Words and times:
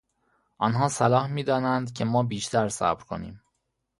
آنها 0.57 0.87
صلاح 0.89 1.27
میدانند 1.27 1.93
که 1.93 2.05
ما 2.05 2.23
بیشتر 2.23 2.69
صبر 2.69 3.03
کنیم. 3.03 3.43